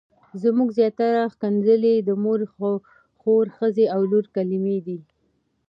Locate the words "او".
3.95-4.01